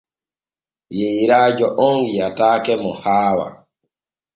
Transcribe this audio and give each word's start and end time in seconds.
Yeyrajo 0.99 1.67
om 1.85 1.97
wiataake 2.09 2.73
ma 2.83 2.91
haawa. 3.03 3.47